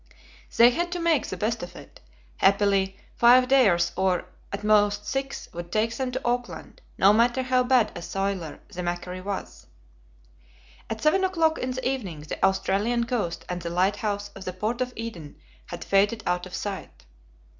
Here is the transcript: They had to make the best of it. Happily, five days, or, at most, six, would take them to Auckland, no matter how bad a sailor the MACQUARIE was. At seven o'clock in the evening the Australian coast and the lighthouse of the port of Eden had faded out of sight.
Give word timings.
They 0.57 0.71
had 0.71 0.91
to 0.93 0.99
make 0.99 1.27
the 1.27 1.37
best 1.37 1.61
of 1.61 1.75
it. 1.75 1.99
Happily, 2.37 2.97
five 3.13 3.47
days, 3.47 3.91
or, 3.95 4.25
at 4.51 4.63
most, 4.63 5.05
six, 5.05 5.47
would 5.53 5.71
take 5.71 5.95
them 5.95 6.09
to 6.11 6.25
Auckland, 6.27 6.81
no 6.97 7.13
matter 7.13 7.43
how 7.43 7.61
bad 7.61 7.91
a 7.95 8.01
sailor 8.01 8.59
the 8.73 8.81
MACQUARIE 8.81 9.21
was. 9.21 9.67
At 10.89 11.03
seven 11.03 11.23
o'clock 11.23 11.59
in 11.59 11.69
the 11.69 11.87
evening 11.87 12.21
the 12.21 12.43
Australian 12.43 13.03
coast 13.05 13.45
and 13.47 13.61
the 13.61 13.69
lighthouse 13.69 14.29
of 14.29 14.43
the 14.43 14.53
port 14.53 14.81
of 14.81 14.91
Eden 14.95 15.35
had 15.67 15.83
faded 15.83 16.23
out 16.25 16.47
of 16.47 16.55
sight. 16.55 17.05